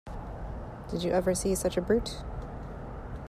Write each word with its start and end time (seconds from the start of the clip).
Did 0.89 1.03
you 1.03 1.11
ever 1.11 1.35
see 1.35 1.53
such 1.53 1.77
a 1.77 1.81
brute? 1.83 2.23